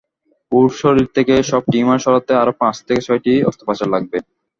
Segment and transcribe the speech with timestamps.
[0.51, 4.17] ওর শরীর থেকে সব টিউমার সরাতে আরও পাঁচ থেকে ছয়টি অস্ত্রোপচার লাগবে।